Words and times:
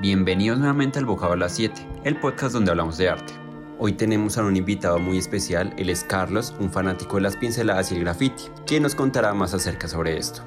Bienvenidos 0.00 0.58
nuevamente 0.58 0.98
al 0.98 1.04
Bocado 1.04 1.34
a 1.34 1.36
las 1.36 1.56
7, 1.56 1.86
el 2.04 2.18
podcast 2.18 2.54
donde 2.54 2.70
hablamos 2.70 2.96
de 2.96 3.10
arte. 3.10 3.34
Hoy 3.78 3.92
tenemos 3.92 4.38
a 4.38 4.44
un 4.44 4.56
invitado 4.56 4.98
muy 4.98 5.18
especial, 5.18 5.74
él 5.76 5.90
es 5.90 6.04
Carlos, 6.04 6.54
un 6.58 6.70
fanático 6.70 7.16
de 7.16 7.20
las 7.20 7.36
pinceladas 7.36 7.92
y 7.92 7.96
el 7.96 8.00
graffiti, 8.00 8.44
quien 8.66 8.82
nos 8.82 8.94
contará 8.94 9.34
más 9.34 9.52
acerca 9.52 9.88
sobre 9.88 10.16
esto. 10.16 10.40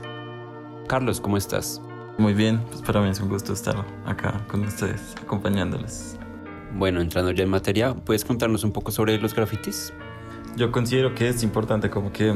Carlos, 0.87 1.21
¿cómo 1.21 1.37
estás? 1.37 1.83
Muy 2.17 2.33
bien, 2.33 2.63
pues 2.71 2.81
para 2.81 2.99
mí 3.01 3.10
es 3.10 3.19
un 3.19 3.29
gusto 3.29 3.53
estar 3.53 3.76
acá 4.08 4.44
con 4.47 4.63
ustedes, 4.63 5.13
acompañándoles. 5.21 6.17
Bueno, 6.74 6.99
entrando 6.99 7.29
ya 7.29 7.44
en 7.44 7.51
materia, 7.51 7.94
¿puedes 7.94 8.26
contarnos 8.26 8.63
un 8.63 8.72
poco 8.72 8.90
sobre 8.90 9.20
los 9.20 9.35
grafitis? 9.35 9.94
Yo 10.56 10.72
considero 10.72 11.13
que 11.13 11.29
es 11.29 11.44
importante 11.44 11.92
como 11.92 12.12
que 12.12 12.33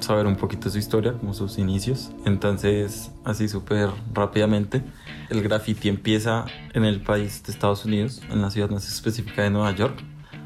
saber 0.00 0.26
un 0.26 0.36
poquito 0.36 0.70
su 0.70 0.78
historia, 0.78 1.12
como 1.12 1.34
sus 1.34 1.58
inicios. 1.58 2.10
Entonces, 2.24 3.10
así 3.24 3.48
súper 3.48 3.90
rápidamente, 4.12 4.82
el 5.30 5.42
graffiti 5.42 5.88
empieza 5.88 6.46
en 6.74 6.84
el 6.84 7.00
país 7.00 7.42
de 7.44 7.52
Estados 7.52 7.84
Unidos, 7.84 8.22
en 8.30 8.42
la 8.42 8.50
ciudad 8.50 8.70
más 8.70 8.88
específica 8.88 9.42
de 9.42 9.50
Nueva 9.50 9.72
York, 9.72 10.02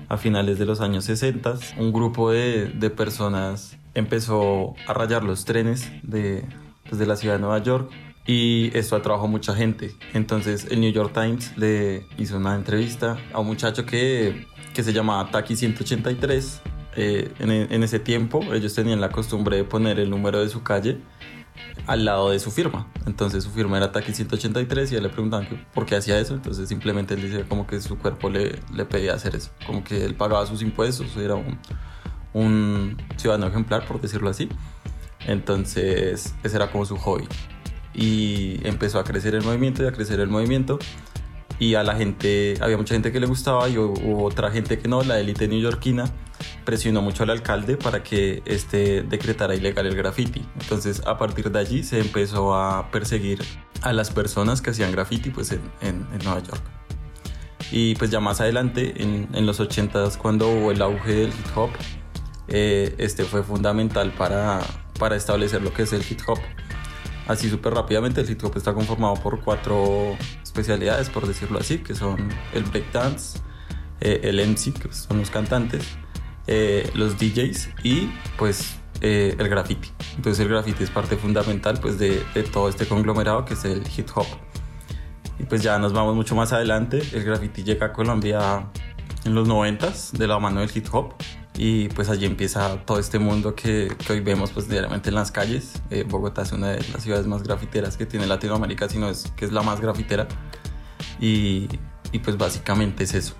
a 0.09 0.17
finales 0.17 0.59
de 0.59 0.67
los 0.67 0.81
años 0.81 1.05
60. 1.05 1.55
Un 1.79 1.93
grupo 1.93 2.31
de, 2.31 2.67
de 2.67 2.91
personas 2.91 3.77
empezó 3.95 4.75
a 4.87 4.95
rayar 4.95 5.25
los 5.25 5.45
trenes 5.45 5.91
de, 6.03 6.45
pues, 6.89 6.99
de 6.99 7.07
la 7.07 7.17
ciudad 7.17 7.35
de 7.35 7.41
Nueva 7.41 7.59
York 7.59 7.91
y 8.27 8.77
esto 8.77 8.97
atrajo 8.97 9.27
mucha 9.27 9.55
gente. 9.55 9.95
Entonces 10.15 10.67
el 10.71 10.80
New 10.80 10.93
York 10.93 11.13
Times 11.13 11.57
le 11.57 12.07
hizo 12.19 12.37
una 12.37 12.55
entrevista 12.55 13.19
a 13.33 13.41
un 13.41 13.47
muchacho 13.47 13.85
que, 13.87 14.47
que 14.73 14.83
se 14.83 14.93
llamaba 14.93 15.30
Taki 15.30 15.57
183 15.57 16.63
eh, 16.97 17.33
en, 17.39 17.83
ese 17.83 18.01
tiempo 18.01 18.41
ellos 18.53 18.75
tenían 18.75 19.01
la 19.01 19.11
costumbre 19.11 19.57
de 19.57 19.65
poner 19.65 20.01
el 20.01 20.11
número 20.11 20.41
de 20.41 20.49
su 20.49 20.62
calle 20.62 20.99
al 21.87 22.05
lado 22.05 22.30
de 22.30 22.39
su 22.39 22.51
firma. 22.51 22.89
Entonces 23.07 23.45
su 23.45 23.51
firma 23.51 23.77
era 23.77 23.93
Taki 23.93 24.13
183 24.13 24.93
y 24.93 24.97
él 24.97 25.03
le 25.03 25.09
preguntaban 25.09 25.66
por 25.73 25.87
qué 25.87 25.97
hacía 25.97 26.19
eso. 26.19 26.35
Entonces 26.35 26.69
simplemente 26.69 27.15
él 27.15 27.23
decía 27.23 27.45
como 27.49 27.66
que 27.66 27.80
su 27.80 27.99
cuerpo 27.99 28.29
le, 28.30 28.59
le 28.74 28.85
pedía 28.85 29.15
hacer 29.15 29.37
eso. 29.37 29.51
Como 29.66 29.85
que 29.85 30.05
él 30.05 30.15
pagaba 30.15 30.45
sus 30.46 30.63
impuestos, 30.63 31.16
era 31.16 31.35
un, 31.35 31.59
un 32.33 32.96
ciudadano 33.16 33.46
ejemplar, 33.46 33.87
por 33.87 34.01
decirlo 34.01 34.30
así. 34.30 34.49
Entonces 35.27 36.35
ese 36.43 36.57
era 36.57 36.71
como 36.71 36.85
su 36.87 36.96
hobby. 36.96 37.29
Y 37.95 38.66
empezó 38.66 38.99
a 38.99 39.05
crecer 39.05 39.35
el 39.35 39.43
movimiento 39.43 39.83
y 39.83 39.87
a 39.87 39.93
crecer 39.93 40.21
el 40.21 40.29
movimiento 40.29 40.79
y 41.59 41.74
a 41.74 41.83
la 41.83 41.95
gente, 41.95 42.55
había 42.61 42.79
mucha 42.79 42.95
gente 42.95 43.13
que 43.13 43.21
le 43.21 43.27
gustaba 43.27 43.68
y 43.68 43.77
hubo 43.77 44.24
otra 44.24 44.51
gente 44.51 44.79
que 44.79 44.88
no, 44.88 45.02
la 45.02 45.21
élite 45.21 45.46
neoyorquina 45.46 46.05
presionó 46.65 47.02
mucho 47.02 47.23
al 47.23 47.30
alcalde 47.30 47.77
para 47.77 48.02
que 48.02 48.43
este 48.45 49.02
decretara 49.02 49.55
ilegal 49.55 49.87
el 49.87 49.96
graffiti. 49.96 50.46
Entonces 50.60 51.02
a 51.07 51.19
partir 51.19 51.51
de 51.51 51.59
allí 51.59 51.83
se 51.83 52.01
empezó 52.01 52.55
a 52.55 52.91
perseguir 52.91 53.41
a 53.83 53.93
las 53.93 54.10
personas 54.10 54.61
que 54.61 54.71
hacían 54.71 54.93
graffiti 54.93 55.30
pues 55.30 55.52
en, 55.52 55.61
en, 55.80 56.07
Nueva 56.24 56.43
York. 56.43 56.63
Y 57.73 57.95
pues 57.95 58.11
ya 58.11 58.21
más 58.21 58.41
adelante, 58.41 59.02
en, 59.02 59.29
en 59.33 59.46
los 59.46 59.61
80s, 59.61 60.16
cuando 60.16 60.49
hubo 60.51 60.73
el 60.73 60.83
auge 60.83 61.13
del 61.13 61.29
hip 61.29 61.57
hop, 61.57 61.71
eh, 62.49 62.95
este 62.99 63.24
fue 63.24 63.45
fundamental 63.45 64.12
para, 64.12 64.61
para 64.99 65.16
establecer 65.16 65.62
lo 65.62 65.72
que 65.72 65.83
es 65.83 65.93
el 65.93 66.03
hip 66.09 66.21
hop. 66.27 66.38
Así 67.28 67.49
súper 67.49 67.75
rápidamente, 67.75 68.21
el 68.21 68.28
hip 68.28 68.43
hop 68.44 68.56
está 68.56 68.75
conformado 68.75 69.15
por 69.15 69.41
cuatro 69.41 70.16
especialidades, 70.43 71.09
por 71.11 71.28
decirlo 71.28 71.61
así, 71.61 71.78
que 71.78 71.94
son 71.94 72.28
el 72.53 72.65
breakdance, 72.65 73.38
eh, 74.00 74.21
el 74.25 74.41
MC, 74.41 74.72
que 74.72 74.93
son 74.93 75.19
los 75.19 75.31
cantantes, 75.31 75.84
eh, 76.47 76.91
los 76.94 77.19
DJs 77.19 77.71
y 77.83 78.10
pues 78.37 78.77
eh, 79.00 79.37
el 79.38 79.49
graffiti. 79.49 79.91
Entonces 80.16 80.41
el 80.41 80.49
graffiti 80.49 80.84
es 80.84 80.91
parte 80.91 81.16
fundamental 81.16 81.78
pues 81.81 81.99
de, 81.99 82.22
de, 82.34 82.43
todo 82.43 82.69
este 82.69 82.87
conglomerado 82.87 83.44
que 83.44 83.55
es 83.55 83.65
el 83.65 83.83
hip 83.97 84.09
hop. 84.15 84.27
Y 85.38 85.44
pues 85.44 85.62
ya 85.62 85.78
nos 85.78 85.93
vamos 85.93 86.15
mucho 86.15 86.34
más 86.34 86.53
adelante, 86.53 87.03
el 87.12 87.25
graffiti 87.25 87.62
llega 87.62 87.87
a 87.87 87.93
Colombia 87.93 88.66
en 89.25 89.34
los 89.34 89.49
90 89.49 89.93
de 90.12 90.27
la 90.27 90.38
mano 90.38 90.61
del 90.61 90.71
hip 90.75 90.87
hop 90.93 91.15
y 91.56 91.88
pues 91.88 92.09
allí 92.09 92.27
empieza 92.27 92.77
todo 92.87 92.99
este 92.99 93.19
mundo 93.19 93.55
que, 93.55 93.95
que 94.07 94.12
hoy 94.12 94.21
vemos 94.21 94.51
pues 94.51 94.69
diariamente 94.69 95.11
en 95.11 95.15
las 95.15 95.31
calles. 95.31 95.83
Eh, 95.91 96.05
Bogotá 96.09 96.43
es 96.43 96.53
una 96.53 96.69
de 96.69 96.83
las 96.93 97.03
ciudades 97.03 97.27
más 97.27 97.43
grafiteras 97.43 97.97
que 97.97 98.07
tiene 98.07 98.27
Latinoamérica, 98.27 98.89
sino 98.89 99.09
es 99.09 99.31
que 99.37 99.45
es 99.45 99.53
la 99.53 99.62
más 99.62 99.81
grafitera 99.81 100.27
y, 101.21 101.69
y 102.12 102.19
pues 102.21 102.39
básicamente 102.39 103.05
es 103.05 103.15
eso. 103.15 103.34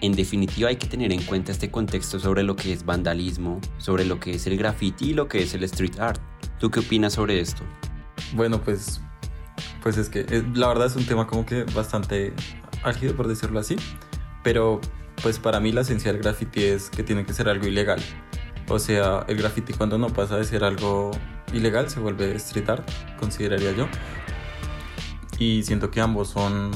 En 0.00 0.12
definitiva 0.12 0.68
hay 0.68 0.76
que 0.76 0.86
tener 0.86 1.12
en 1.12 1.22
cuenta 1.22 1.50
este 1.50 1.70
contexto 1.70 2.20
sobre 2.20 2.44
lo 2.44 2.54
que 2.54 2.72
es 2.72 2.84
vandalismo, 2.84 3.60
sobre 3.78 4.04
lo 4.04 4.20
que 4.20 4.32
es 4.32 4.46
el 4.46 4.56
graffiti 4.56 5.10
y 5.10 5.14
lo 5.14 5.26
que 5.26 5.42
es 5.42 5.54
el 5.54 5.64
street 5.64 5.98
art. 5.98 6.20
¿Tú 6.60 6.70
qué 6.70 6.80
opinas 6.80 7.14
sobre 7.14 7.40
esto? 7.40 7.62
Bueno, 8.34 8.62
pues, 8.62 9.00
pues 9.82 9.96
es 9.96 10.08
que 10.08 10.20
eh, 10.20 10.44
la 10.54 10.68
verdad 10.68 10.86
es 10.86 10.96
un 10.96 11.04
tema 11.04 11.26
como 11.26 11.44
que 11.44 11.64
bastante 11.64 12.32
álgido 12.84 13.16
por 13.16 13.26
decirlo 13.26 13.58
así, 13.58 13.76
pero 14.44 14.80
pues 15.22 15.40
para 15.40 15.58
mí 15.58 15.72
la 15.72 15.80
esencia 15.80 16.12
del 16.12 16.22
graffiti 16.22 16.62
es 16.62 16.90
que 16.90 17.02
tiene 17.02 17.26
que 17.26 17.32
ser 17.32 17.48
algo 17.48 17.66
ilegal. 17.66 18.00
O 18.68 18.78
sea, 18.78 19.24
el 19.28 19.36
graffiti 19.36 19.72
cuando 19.72 19.98
no 19.98 20.08
pasa 20.08 20.36
de 20.36 20.44
ser 20.44 20.62
algo 20.62 21.10
ilegal 21.52 21.90
se 21.90 21.98
vuelve 21.98 22.36
street 22.36 22.68
art, 22.68 22.88
consideraría 23.18 23.72
yo. 23.72 23.88
Y 25.40 25.62
siento 25.62 25.90
que 25.90 26.00
ambos 26.00 26.28
son 26.28 26.70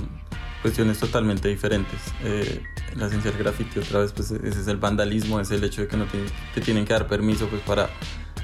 cuestiones 0.62 0.99
totalmente 0.99 1.49
diferentes. 1.49 2.00
Eh, 2.25 2.62
la 2.97 3.07
esencia 3.07 3.31
del 3.31 3.43
graffiti 3.43 3.79
otra 3.79 4.01
vez 4.01 4.13
pues 4.13 4.31
ese 4.31 4.61
es 4.61 4.69
el 4.69 4.77
vandalismo, 4.77 5.41
es 5.41 5.51
el 5.51 5.63
hecho 5.65 5.83
de 5.83 5.89
que 5.89 5.97
no 5.97 6.07
te, 6.07 6.61
tienen 6.61 6.85
que 6.85 6.93
dar 6.93 7.07
permiso 7.07 7.47
pues 7.49 7.63
para 7.63 7.89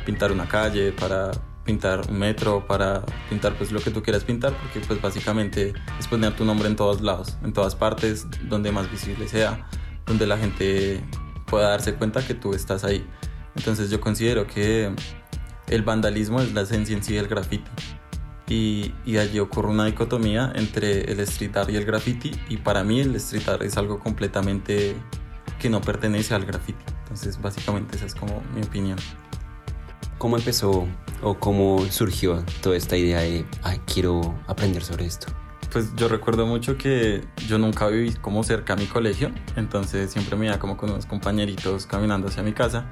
pintar 0.05 0.33
una 0.33 0.49
calle, 0.49 0.93
para 0.93 1.31
pintar 1.65 2.09
un 2.09 2.19
metro, 2.19 2.67
para 2.67 3.05
pintar 3.29 3.55
pues 3.55 3.73
lo 3.73 3.81
que 3.81 3.91
tú 3.91 4.03
quieras 4.03 4.25
pintar, 4.25 4.57
porque 4.57 4.81
pues 4.81 5.01
básicamente 5.01 5.75
es 5.99 6.09
poner 6.09 6.35
tu 6.35 6.45
nombre 6.45 6.69
en 6.69 6.77
todos 6.77 7.03
lados, 7.03 7.37
en 7.43 7.53
todas 7.53 7.75
partes, 7.75 8.27
donde 8.49 8.73
más 8.73 8.91
visible 8.91 9.29
sea 9.29 9.69
donde 10.07 10.27
la 10.27 10.39
gente 10.39 11.05
pueda 11.47 11.71
darse 11.71 11.95
cuenta 11.95 12.27
que 12.27 12.35
tú 12.35 12.55
estás 12.55 12.85
ahí. 12.85 13.07
Entonces 13.55 13.91
yo 13.91 14.01
considero 14.01 14.47
que 14.47 14.95
el 15.69 15.83
vandalismo 15.83 16.41
es 16.41 16.55
la 16.55 16.63
esencia 16.63 16.97
en 16.97 17.05
sí 17.05 17.15
del 17.15 17.29
graffiti. 17.29 17.71
Y, 18.49 18.95
y, 19.05 19.19
allí 19.19 19.41
ocurre 19.41 19.69
una 19.69 19.85
dicotomía 19.85 20.53
entre 20.55 21.13
el 21.13 21.21
street 21.21 21.57
art 21.57 21.71
y 21.71 21.77
el 21.77 21.85
graffiti. 21.85 22.33
Y 22.49 22.57
para 22.57 22.83
mí 22.83 23.01
el 23.01 23.15
street 23.17 23.49
art 23.49 23.63
es 23.63 23.77
algo 23.77 23.99
completamente 23.99 24.97
que 25.59 25.69
no 25.69 25.81
pertenece 25.81 26.35
al 26.35 26.47
graffiti. 26.47 26.85
Entonces 27.03 27.41
básicamente 27.41 27.97
esa 27.97 28.07
es 28.07 28.15
como 28.15 28.43
mi 28.55 28.63
opinión. 28.63 28.99
¿Cómo 30.19 30.37
empezó 30.37 30.87
o 31.23 31.35
cómo 31.39 31.85
surgió 31.91 32.45
toda 32.63 32.77
esta 32.77 32.97
idea 32.97 33.21
de, 33.21 33.45
ay, 33.63 33.81
quiero 33.93 34.35
aprender 34.47 34.83
sobre 34.83 35.07
esto? 35.07 35.29
Pues 35.73 35.95
yo 35.97 36.09
recuerdo 36.09 36.47
mucho 36.47 36.79
que 36.79 37.25
yo 37.47 37.59
nunca 37.59 37.87
viví 37.89 38.15
como 38.15 38.43
cerca 38.43 38.73
a 38.73 38.77
mi 38.77 38.87
colegio, 38.87 39.31
entonces 39.55 40.11
siempre 40.11 40.37
me 40.37 40.47
iba 40.47 40.59
como 40.59 40.77
con 40.77 40.91
unos 40.91 41.07
compañeritos 41.07 41.87
caminando 41.87 42.29
hacia 42.29 42.43
mi 42.43 42.53
casa 42.53 42.91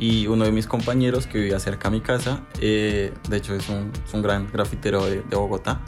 y 0.00 0.26
uno 0.26 0.46
de 0.46 0.50
mis 0.50 0.66
compañeros 0.66 1.26
que 1.26 1.38
vivía 1.38 1.60
cerca 1.60 1.88
a 1.88 1.90
mi 1.90 2.00
casa, 2.00 2.40
eh, 2.58 3.12
de 3.28 3.36
hecho 3.36 3.54
es 3.54 3.68
un, 3.68 3.92
un 4.14 4.22
gran 4.22 4.50
grafitero 4.50 5.04
de, 5.04 5.20
de 5.20 5.36
Bogotá, 5.36 5.82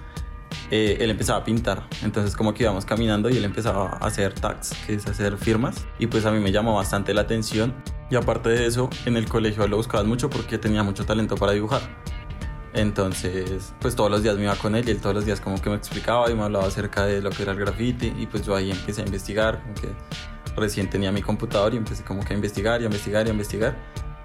eh, 0.71 0.99
él 1.01 1.11
empezaba 1.11 1.39
a 1.39 1.45
pintar. 1.45 1.87
Entonces 2.03 2.37
como 2.37 2.53
que 2.53 2.65
íbamos 2.65 2.85
caminando 2.85 3.31
y 3.31 3.39
él 3.39 3.45
empezaba 3.45 3.99
a 4.01 4.07
hacer 4.07 4.35
tags, 4.35 4.75
que 4.87 4.95
es 4.95 5.07
hacer 5.07 5.39
firmas. 5.39 5.87
Y 5.99 6.09
pues 6.09 6.27
a 6.27 6.31
mí 6.31 6.41
me 6.41 6.53
llamó 6.53 6.75
bastante 6.75 7.15
la 7.15 7.23
atención. 7.23 7.75
Y 8.11 8.17
aparte 8.17 8.51
de 8.51 8.67
eso, 8.67 8.91
en 9.07 9.17
el 9.17 9.27
colegio 9.27 9.67
lo 9.67 9.79
buscaban 9.79 10.07
mucho 10.07 10.29
porque 10.29 10.59
tenía 10.59 10.83
mucho 10.83 11.07
talento 11.07 11.37
para 11.37 11.53
dibujar. 11.53 11.81
Entonces, 12.75 13.75
pues 13.81 13.97
todos 13.97 14.11
los 14.11 14.23
días 14.23 14.37
me 14.37 14.43
iba 14.43 14.57
con 14.57 14.75
él 14.77 14.87
y 14.87 14.93
él 14.93 15.01
todos 15.01 15.15
los 15.15 15.25
días 15.25 15.41
como 15.41 15.61
que 15.61 15.71
me 15.71 15.77
explicaba 15.77 16.31
y 16.31 16.35
me 16.35 16.43
hablaba 16.43 16.67
acerca 16.67 17.07
de 17.07 17.23
lo 17.23 17.31
que 17.31 17.43
era 17.43 17.53
el 17.53 17.59
graffiti 17.59 18.13
y 18.19 18.27
pues 18.27 18.45
yo 18.45 18.55
ahí 18.55 18.71
empecé 18.71 19.03
a 19.03 19.05
investigar, 19.05 19.63
como 19.63 19.75
que 19.75 19.89
recién 20.57 20.89
tenía 20.89 21.13
mi 21.13 21.23
computador 21.23 21.75
y 21.75 21.77
empecé 21.77 22.03
como 22.03 22.25
que 22.25 22.33
a 22.33 22.37
investigar 22.37 22.81
y 22.81 22.85
a 22.85 22.87
investigar 22.87 23.27
y 23.27 23.29
a 23.29 23.33
investigar 23.33 23.77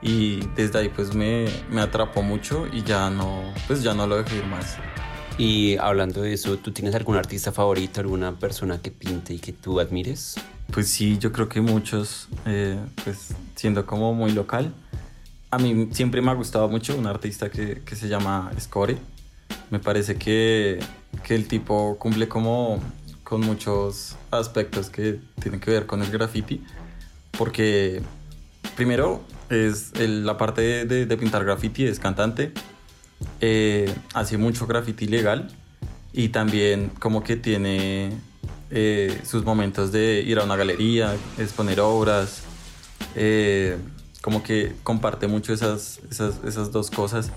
y 0.01 0.39
desde 0.55 0.79
ahí 0.79 0.89
pues 0.89 1.13
me, 1.15 1.45
me 1.69 1.81
atrapó 1.81 2.21
mucho 2.21 2.67
y 2.71 2.83
ya 2.83 3.09
no, 3.09 3.41
pues 3.67 3.83
ya 3.83 3.93
no 3.93 4.07
lo 4.07 4.17
dejé 4.17 4.37
ir 4.37 4.45
más. 4.45 4.77
Y 5.37 5.77
hablando 5.77 6.23
de 6.23 6.33
eso, 6.33 6.57
¿tú 6.57 6.71
tienes 6.71 6.95
algún 6.95 7.15
artista 7.15 7.51
favorito, 7.51 8.01
alguna 8.01 8.31
persona 8.33 8.81
que 8.81 8.89
pinte 8.89 9.35
y 9.35 9.39
que 9.39 9.53
tú 9.53 9.79
admires? 9.79 10.35
Pues 10.71 10.89
sí, 10.89 11.17
yo 11.19 11.31
creo 11.31 11.47
que 11.47 11.61
muchos, 11.61 12.27
eh, 12.45 12.79
pues 13.03 13.35
siendo 13.55 13.85
como 13.85 14.13
muy 14.13 14.31
local, 14.31 14.73
a 15.51 15.59
mí 15.59 15.89
siempre 15.91 16.21
me 16.21 16.31
ha 16.31 16.33
gustado 16.33 16.67
mucho 16.67 16.97
un 16.97 17.05
artista 17.05 17.49
que, 17.49 17.81
que 17.85 17.95
se 17.95 18.07
llama 18.07 18.51
Score. 18.59 18.97
Me 19.69 19.79
parece 19.79 20.15
que, 20.15 20.79
que, 21.23 21.35
el 21.35 21.47
tipo 21.47 21.97
cumple 21.99 22.27
como 22.27 22.81
con 23.23 23.41
muchos 23.41 24.15
aspectos 24.31 24.89
que 24.89 25.19
tienen 25.39 25.59
que 25.59 25.71
ver 25.71 25.85
con 25.85 26.01
el 26.01 26.09
graffiti. 26.09 26.63
Porque 27.37 28.01
primero 28.75 29.21
es 29.49 29.97
la 29.97 30.37
parte 30.37 30.85
de, 30.85 31.05
de, 31.05 31.17
pintar 31.17 31.45
graffiti, 31.45 31.85
es 31.85 31.99
cantante. 31.99 32.51
Eh, 33.41 33.93
hace 34.13 34.37
mucho 34.37 34.67
graffiti 34.67 35.07
legal 35.07 35.49
y 36.13 36.29
también 36.29 36.91
como 36.99 37.23
que 37.23 37.35
tiene 37.35 38.11
eh, 38.69 39.21
sus 39.25 39.43
momentos 39.43 39.91
de 39.91 40.21
ir 40.25 40.39
a 40.39 40.43
una 40.43 40.55
galería, 40.55 41.15
exponer 41.37 41.79
obras. 41.79 42.43
Eh, 43.15 43.77
como 44.21 44.43
que 44.43 44.73
comparte 44.83 45.27
mucho 45.27 45.53
esas, 45.53 46.01
esas, 46.11 46.43
esas 46.43 46.71
dos 46.71 46.91
cosas 46.91 47.31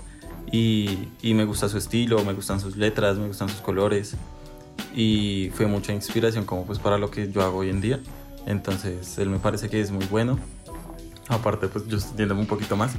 y, 0.51 1.07
y, 1.21 1.33
me 1.33 1.45
gusta 1.45 1.69
su 1.69 1.77
estilo, 1.77 2.23
me 2.25 2.33
gustan 2.33 2.59
sus 2.59 2.75
letras, 2.75 3.17
me 3.17 3.27
gustan 3.27 3.47
sus 3.47 3.61
colores 3.61 4.15
y 4.93 5.51
fue 5.53 5.67
mucha 5.67 5.93
inspiración 5.93 6.43
como 6.45 6.65
pues 6.65 6.79
para 6.79 6.97
lo 6.97 7.09
que 7.09 7.31
yo 7.31 7.41
hago 7.43 7.59
hoy 7.59 7.69
en 7.69 7.81
día. 7.81 7.99
Entonces 8.45 9.17
él 9.19 9.29
me 9.29 9.39
parece 9.39 9.69
que 9.69 9.79
es 9.79 9.91
muy 9.91 10.05
bueno. 10.05 10.39
Aparte 11.27 11.67
pues 11.67 11.87
yo 11.87 11.97
estoy 11.97 12.25
un 12.25 12.45
poquito 12.45 12.75
más. 12.75 12.91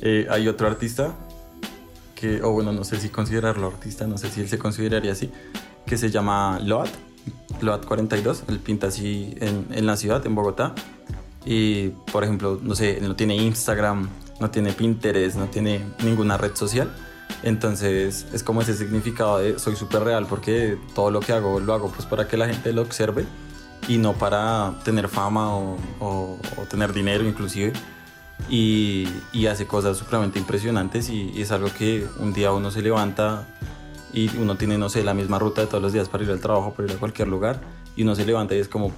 Eh, 0.00 0.26
hay 0.30 0.48
otro 0.48 0.66
artista 0.66 1.14
que, 2.14 2.42
o 2.42 2.52
bueno, 2.52 2.72
no 2.72 2.84
sé 2.84 2.98
si 2.98 3.08
considerarlo 3.08 3.66
artista, 3.66 4.06
no 4.06 4.18
sé 4.18 4.30
si 4.30 4.40
él 4.40 4.48
se 4.48 4.58
consideraría 4.58 5.12
así, 5.12 5.30
que 5.86 5.96
se 5.96 6.10
llama 6.10 6.58
Loat, 6.62 6.90
Loat 7.60 7.84
42. 7.84 8.44
Él 8.48 8.58
pinta 8.58 8.88
así 8.88 9.34
en, 9.40 9.66
en 9.70 9.86
la 9.86 9.96
ciudad, 9.96 10.24
en 10.26 10.34
Bogotá. 10.34 10.74
Y 11.44 11.88
por 12.12 12.24
ejemplo, 12.24 12.60
no 12.62 12.74
sé, 12.74 12.98
no 13.00 13.16
tiene 13.16 13.36
Instagram, 13.36 14.08
no 14.40 14.50
tiene 14.50 14.72
Pinterest, 14.72 15.36
no 15.36 15.46
tiene 15.46 15.84
ninguna 16.02 16.36
red 16.36 16.54
social 16.54 16.90
entonces 17.42 18.26
es 18.32 18.42
como 18.42 18.62
ese 18.62 18.74
significado 18.74 19.38
de 19.38 19.58
soy 19.58 19.76
súper 19.76 20.02
real 20.02 20.26
porque 20.28 20.76
todo 20.94 21.10
lo 21.10 21.20
que 21.20 21.32
hago 21.32 21.60
lo 21.60 21.72
hago 21.72 21.90
pues 21.90 22.06
para 22.06 22.28
que 22.28 22.36
la 22.36 22.46
gente 22.48 22.72
lo 22.72 22.82
observe 22.82 23.24
y 23.90 23.98
no 23.98 24.12
para 24.12 24.74
tener 24.84 25.08
fama 25.08 25.52
o, 25.52 26.38
tener 26.70 26.92
dinero 26.92 27.26
inclusive. 27.26 27.72
Y, 28.48 29.08
hace 29.50 29.66
cosas 29.66 29.96
supremamente 29.96 30.38
impresionantes 30.38 31.10
y, 31.10 31.42
es 31.42 31.50
algo 31.50 31.68
que 31.76 32.06
un 32.20 32.32
día 32.32 32.52
uno 32.52 32.70
se 32.70 32.82
levanta 32.82 33.48
y 34.12 34.30
uno 34.36 34.56
tiene, 34.56 34.78
no 34.78 34.88
sé, 34.88 35.02
la 35.02 35.12
misma 35.12 35.40
ruta 35.40 35.62
de 35.62 35.66
todos 35.66 35.82
los 35.82 35.92
días 35.92 36.08
para 36.08 36.22
ir 36.22 36.30
al 36.30 36.38
trabajo, 36.38 36.72
para 36.72 36.88
ir 36.88 36.96
a 36.96 37.00
cualquier 37.00 37.26
lugar 37.26 37.60
y 37.96 38.04
uno 38.04 38.14
se 38.14 38.24
levanta 38.24 38.54
y 38.54 38.58
es 38.58 38.68
como, 38.68 38.92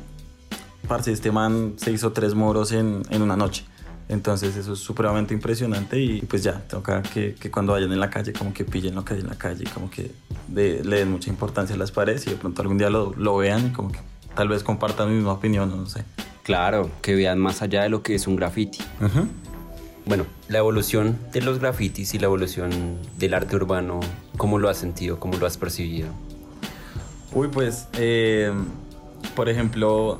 parce, 0.86 1.10
este 1.10 1.32
man 1.32 1.72
se 1.76 1.90
hizo 1.90 2.12
tres 2.12 2.34
moros 2.34 2.70
en, 2.72 3.02
en 3.08 3.22
una 3.22 3.34
noche. 3.34 3.64
Entonces 4.10 4.56
eso 4.56 4.74
es 4.74 4.78
supremamente 4.78 5.32
impresionante 5.32 5.98
y 5.98 6.20
pues 6.20 6.42
ya, 6.42 6.60
toca 6.68 7.02
que, 7.02 7.34
que, 7.34 7.50
cuando 7.50 7.72
vayan 7.72 7.92
en 7.92 8.00
la 8.00 8.10
calle 8.10 8.34
como 8.34 8.52
que 8.52 8.64
pillen 8.66 8.94
lo 8.94 9.06
que 9.06 9.14
hay 9.14 9.20
en 9.20 9.28
la 9.28 9.38
calle, 9.38 9.64
como 9.72 9.88
que 9.88 10.10
le 10.52 10.82
den 10.82 11.10
mucha 11.10 11.30
importancia 11.30 11.74
a 11.74 11.78
las 11.78 11.92
paredes 11.92 12.26
y 12.26 12.30
de 12.30 12.36
pronto 12.36 12.60
algún 12.60 12.76
día 12.76 12.90
lo, 12.90 13.14
lo 13.14 13.38
vean 13.38 13.68
y 13.68 13.70
como 13.70 13.90
que 13.90 14.11
tal 14.34 14.48
vez 14.48 14.62
compartan 14.62 15.08
mi 15.08 15.16
misma 15.16 15.32
opinión, 15.32 15.70
no 15.70 15.86
sé. 15.86 16.04
Claro, 16.42 16.90
que 17.02 17.14
vean 17.14 17.38
más 17.38 17.62
allá 17.62 17.82
de 17.82 17.88
lo 17.88 18.02
que 18.02 18.14
es 18.14 18.26
un 18.26 18.36
graffiti. 18.36 18.78
Bueno, 20.04 20.26
la 20.48 20.58
evolución 20.58 21.16
de 21.32 21.42
los 21.42 21.60
grafitis 21.60 22.14
y 22.14 22.18
la 22.18 22.26
evolución 22.26 22.98
del 23.18 23.34
arte 23.34 23.54
urbano, 23.54 24.00
¿cómo 24.36 24.58
lo 24.58 24.68
has 24.68 24.78
sentido? 24.78 25.20
¿Cómo 25.20 25.36
lo 25.38 25.46
has 25.46 25.56
percibido? 25.56 26.08
Uy, 27.32 27.48
pues, 27.48 27.86
eh, 27.94 28.52
por 29.36 29.48
ejemplo, 29.48 30.18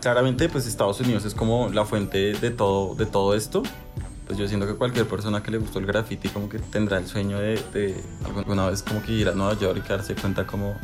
claramente 0.00 0.48
pues 0.48 0.66
Estados 0.66 1.00
Unidos 1.00 1.24
es 1.24 1.34
como 1.34 1.68
la 1.68 1.84
fuente 1.84 2.32
de 2.32 2.50
todo, 2.50 2.94
de 2.94 3.06
todo 3.06 3.34
esto. 3.34 3.62
Pues 4.26 4.38
yo 4.38 4.48
siento 4.48 4.66
que 4.66 4.74
cualquier 4.74 5.06
persona 5.06 5.42
que 5.42 5.50
le 5.50 5.58
gustó 5.58 5.80
el 5.80 5.86
graffiti 5.86 6.28
como 6.28 6.48
que 6.48 6.58
tendrá 6.58 6.98
el 6.98 7.06
sueño 7.06 7.38
de, 7.38 7.96
alguna 8.24 8.68
vez 8.70 8.82
como 8.82 9.02
que 9.02 9.12
ir 9.12 9.28
a 9.28 9.32
Nueva 9.32 9.58
York 9.58 9.82
y 9.84 9.88
darse 9.88 10.14
cuenta 10.14 10.46
como 10.46 10.76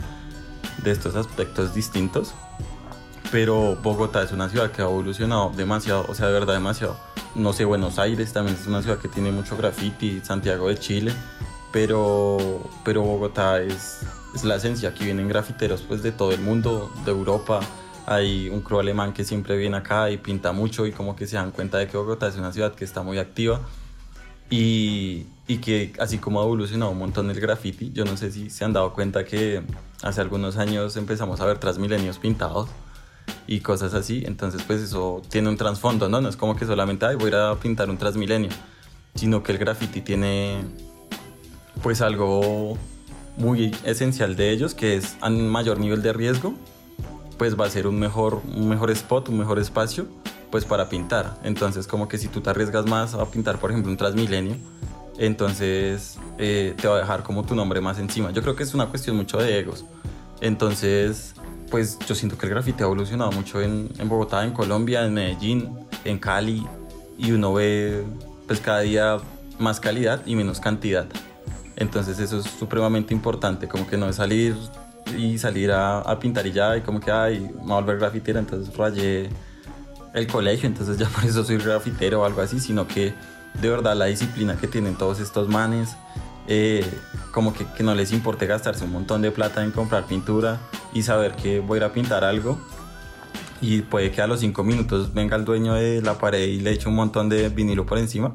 de 0.86 0.92
estos 0.92 1.16
aspectos 1.16 1.74
distintos. 1.74 2.32
Pero 3.30 3.76
Bogotá 3.82 4.22
es 4.22 4.32
una 4.32 4.48
ciudad 4.48 4.70
que 4.70 4.82
ha 4.82 4.84
evolucionado 4.84 5.50
demasiado, 5.50 6.06
o 6.08 6.14
sea, 6.14 6.28
de 6.28 6.32
verdad 6.32 6.54
demasiado. 6.54 6.96
No 7.34 7.52
sé, 7.52 7.64
Buenos 7.64 7.98
Aires 7.98 8.32
también 8.32 8.56
es 8.58 8.66
una 8.66 8.82
ciudad 8.82 8.98
que 8.98 9.08
tiene 9.08 9.30
mucho 9.32 9.56
graffiti, 9.56 10.20
Santiago 10.22 10.68
de 10.68 10.78
Chile, 10.78 11.12
pero, 11.72 12.38
pero 12.84 13.02
Bogotá 13.02 13.60
es, 13.60 14.00
es 14.34 14.44
la 14.44 14.56
esencia. 14.56 14.90
Aquí 14.90 15.04
vienen 15.04 15.28
grafiteros 15.28 15.82
pues 15.82 16.02
de 16.02 16.12
todo 16.12 16.32
el 16.32 16.40
mundo, 16.40 16.90
de 17.04 17.10
Europa, 17.10 17.60
hay 18.06 18.48
un 18.48 18.60
crew 18.60 18.78
alemán 18.78 19.12
que 19.12 19.24
siempre 19.24 19.56
viene 19.56 19.76
acá 19.76 20.10
y 20.10 20.18
pinta 20.18 20.52
mucho 20.52 20.86
y 20.86 20.92
como 20.92 21.16
que 21.16 21.26
se 21.26 21.36
dan 21.36 21.50
cuenta 21.50 21.78
de 21.78 21.88
que 21.88 21.96
Bogotá 21.96 22.28
es 22.28 22.36
una 22.36 22.52
ciudad 22.52 22.74
que 22.74 22.84
está 22.84 23.02
muy 23.02 23.18
activa 23.18 23.60
y, 24.48 25.26
y 25.46 25.58
que 25.58 25.93
así 25.98 26.19
como 26.19 26.40
ha 26.40 26.44
evolucionado 26.44 26.93
un 26.93 26.98
montón 26.98 27.31
el 27.31 27.40
graffiti, 27.40 27.93
yo 27.93 28.04
no 28.04 28.16
sé 28.16 28.31
si 28.32 28.50
se 28.50 28.64
han 28.64 28.72
dado 28.72 28.93
cuenta 28.93 29.25
que 29.25 29.62
hace 30.02 30.20
algunos 30.20 30.56
años 30.56 30.96
empezamos 30.96 31.40
a 31.40 31.46
ver 31.46 31.58
transmilenios 31.58 32.19
pintados 32.19 32.69
y 33.46 33.60
cosas 33.60 33.94
así, 33.94 34.25
entonces 34.26 34.62
pues 34.62 34.81
eso 34.81 35.22
tiene 35.28 35.48
un 35.48 35.56
trasfondo, 35.56 36.08
¿no? 36.08 36.20
No 36.20 36.28
es 36.28 36.37
como 36.37 36.56
que 36.56 36.66
solamente 36.66 37.06
Ay, 37.06 37.16
voy 37.16 37.32
a 37.32 37.54
pintar 37.54 37.90
un 37.90 37.98
transmilenio, 37.98 38.50
sino 39.14 39.43
que 39.43 39.52
el 39.52 39.58
graffiti 39.58 40.00
tiene 40.00 40.62
pues 41.82 42.00
algo 42.00 42.76
muy 43.37 43.75
esencial 43.84 44.34
de 44.34 44.50
ellos 44.50 44.75
que 44.75 44.96
es 44.96 45.16
a 45.20 45.31
mayor 45.31 45.78
nivel 45.78 46.02
de 46.02 46.12
riesgo 46.12 46.54
pues 47.38 47.58
va 47.58 47.66
a 47.66 47.70
ser 47.70 47.87
un 47.87 47.98
mejor, 47.98 48.43
un 48.54 48.69
mejor 48.69 48.90
spot, 48.90 49.28
un 49.28 49.38
mejor 49.38 49.58
espacio, 49.58 50.06
pues 50.50 50.64
para 50.64 50.88
pintar. 50.88 51.38
Entonces, 51.43 51.87
como 51.87 52.08
que 52.08 52.19
si 52.19 52.28
tú 52.28 52.40
te 52.40 52.50
arriesgas 52.50 52.87
más 52.87 53.14
a 53.14 53.25
pintar, 53.26 53.58
por 53.58 53.70
ejemplo, 53.70 53.90
un 53.90 53.96
Transmilenio, 53.96 54.56
entonces 55.18 56.18
eh, 56.38 56.74
te 56.80 56.88
va 56.88 56.96
a 56.96 56.98
dejar 57.00 57.22
como 57.22 57.44
tu 57.44 57.54
nombre 57.54 57.80
más 57.80 57.98
encima. 57.98 58.30
Yo 58.30 58.42
creo 58.42 58.56
que 58.56 58.62
es 58.62 58.74
una 58.74 58.86
cuestión 58.86 59.16
mucho 59.16 59.38
de 59.38 59.58
egos. 59.58 59.84
Entonces, 60.40 61.34
pues 61.70 61.98
yo 62.06 62.14
siento 62.14 62.36
que 62.36 62.46
el 62.46 62.50
grafite 62.50 62.82
ha 62.82 62.86
evolucionado 62.86 63.32
mucho 63.32 63.60
en, 63.60 63.88
en 63.98 64.08
Bogotá, 64.08 64.44
en 64.44 64.52
Colombia, 64.52 65.04
en 65.04 65.14
Medellín, 65.14 65.70
en 66.04 66.18
Cali, 66.18 66.66
y 67.18 67.32
uno 67.32 67.54
ve 67.54 68.04
pues 68.46 68.60
cada 68.60 68.80
día 68.80 69.18
más 69.58 69.80
calidad 69.80 70.22
y 70.26 70.36
menos 70.36 70.60
cantidad. 70.60 71.06
Entonces 71.76 72.19
eso 72.19 72.38
es 72.38 72.46
supremamente 72.46 73.12
importante, 73.12 73.69
como 73.69 73.86
que 73.86 73.96
no 73.96 74.08
es 74.08 74.16
salir 74.16 74.56
y 75.16 75.38
salir 75.38 75.70
a, 75.70 76.00
a, 76.00 76.19
pintar 76.19 76.46
y 76.46 76.52
ya, 76.52 76.76
y 76.76 76.80
como 76.80 77.00
que, 77.00 77.10
ay, 77.10 77.40
me 77.40 77.62
voy 77.62 77.72
a 77.72 77.74
volver 77.76 77.98
grafitero, 77.98 78.38
entonces 78.38 78.74
rayé 78.76 79.28
el 80.16 80.26
colegio, 80.26 80.66
entonces 80.66 80.98
ya 80.98 81.08
por 81.14 81.24
eso 81.24 81.44
soy 81.44 81.58
grafitero 81.58 82.22
o 82.22 82.24
algo 82.24 82.40
así, 82.40 82.58
sino 82.58 82.88
que 82.88 83.14
de 83.60 83.70
verdad 83.70 83.94
la 83.94 84.06
disciplina 84.06 84.56
que 84.56 84.66
tienen 84.66 84.96
todos 84.96 85.20
estos 85.20 85.48
manes, 85.48 85.96
eh, 86.48 86.84
como 87.32 87.52
que, 87.52 87.66
no 87.82 87.94
les 87.94 88.12
importe 88.12 88.46
gastarse 88.46 88.84
un 88.84 88.92
montón 88.92 89.22
de 89.22 89.30
plata 89.30 89.62
en 89.62 89.70
comprar 89.70 90.06
pintura 90.06 90.58
y 90.92 91.02
saber 91.02 91.34
que 91.36 91.60
voy 91.60 91.76
a 91.76 91.78
ir 91.78 91.84
a 91.84 91.92
pintar 91.92 92.24
algo 92.24 92.58
y 93.60 93.82
puede 93.82 94.10
que 94.10 94.22
a 94.22 94.26
los 94.26 94.40
cinco 94.40 94.64
minutos 94.64 95.12
venga 95.12 95.36
el 95.36 95.44
dueño 95.44 95.74
de 95.74 96.02
la 96.02 96.19
pared 96.19 96.46
y 96.46 96.60
le 96.60 96.72
eche 96.72 96.88
un 96.88 96.94
montón 96.94 97.28
de 97.28 97.48
vinilo 97.48 97.84
por 97.84 97.98
encima, 97.98 98.34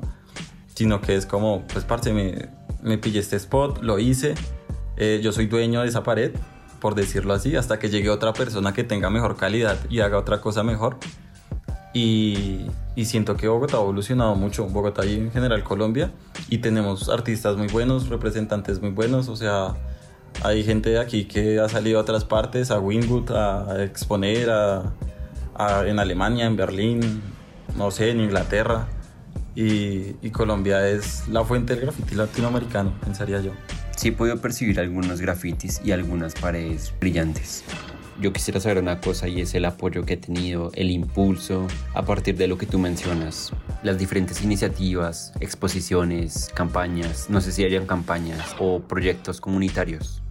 sino 0.76 1.02
que 1.02 1.16
es 1.16 1.26
como, 1.26 1.66
pues 1.68 1.86
parce, 1.86 2.14
me, 2.14 2.50
me 2.82 2.98
pillé 2.98 3.20
este 3.20 3.38
spot, 3.38 3.82
lo 3.82 3.98
hice, 3.98 4.36
eh, 4.98 5.20
yo 5.24 5.32
soy 5.32 5.48
dueño 5.48 5.82
de 5.82 5.88
esa 5.88 6.04
pared, 6.04 6.32
por 6.80 6.96
decirlo 6.96 7.34
así, 7.34 7.56
hasta 7.56 7.80
que 7.80 7.90
llegue 7.90 8.10
otra 8.10 8.34
persona 8.34 8.74
que 8.74 8.84
tenga 8.84 9.10
mejor 9.10 9.38
calidad 9.38 9.78
y 9.90 10.02
haga 10.02 10.18
otra 10.18 10.42
cosa 10.42 10.64
mejor. 10.64 10.98
Y, 11.94 12.68
y, 12.96 13.06
siento 13.06 13.36
que 13.36 13.50
Bogotá 13.50 13.78
ha 13.78 13.82
evolucionado 13.82 14.34
mucho, 14.36 14.66
Bogotá 14.68 15.06
y 15.06 15.16
en 15.16 15.32
general 15.32 15.64
Colombia, 15.64 16.12
y 16.50 16.60
tenemos 16.60 17.10
artistas 17.10 17.58
muy 17.58 17.68
buenos, 17.68 18.08
representantes 18.08 18.82
muy 18.82 18.92
buenos, 18.92 19.28
o 19.28 19.36
sea, 19.36 19.76
hay 20.42 20.64
gente 20.64 20.92
de 20.92 21.00
aquí 21.00 21.26
que 21.26 21.60
ha 21.60 21.68
salido 21.68 22.00
a 22.00 22.02
otras 22.04 22.24
partes, 22.24 22.72
a 22.72 22.80
Wingwood, 22.80 23.32
a 23.32 23.84
exponer, 23.84 24.50
a, 24.50 24.94
en 25.86 26.00
Alemania, 26.00 26.46
en 26.46 26.56
Berlín, 26.56 27.22
no 27.76 27.92
sé, 27.92 28.12
en 28.12 28.22
Inglaterra, 28.22 28.88
y, 29.54 30.16
y 30.22 30.30
Colombia 30.32 30.88
es 30.88 31.28
la 31.28 31.44
fuente 31.44 31.76
del 31.76 31.84
graffiti 31.84 32.16
latinoamericano, 32.16 32.94
pensaría 33.02 33.42
yo 33.42 33.52
sí 34.02 34.08
he 34.08 34.12
podido 34.12 34.38
percibir 34.42 34.80
algunos 34.80 35.22
grafitis 35.22 35.80
y 35.86 35.92
algunas 35.92 36.34
paredes 36.34 36.92
brillantes. 37.00 37.64
Yo 38.20 38.34
quisiera 38.34 38.60
saber 38.60 38.78
una 38.78 39.00
cosa 39.00 39.28
y 39.28 39.42
es 39.42 39.54
el 39.56 39.66
apoyo 39.66 40.06
que 40.06 40.14
he 40.14 40.18
tenido, 40.18 40.72
el 40.74 40.92
impulso 40.92 41.68
a 41.94 42.04
partir 42.04 42.38
de 42.38 42.48
lo 42.48 42.58
que 42.58 42.66
tú 42.66 42.78
mencionas, 42.78 43.52
las 43.84 43.98
diferentes 43.98 44.44
iniciativas, 44.44 45.34
exposiciones, 45.40 46.50
campañas, 46.54 47.30
no 47.30 47.42
sé 47.42 47.52
si 47.52 47.64
hayan 47.64 47.86
campañas 47.88 48.56
o 48.60 48.82
proyectos 48.82 49.42
comunitarios. 49.42 50.22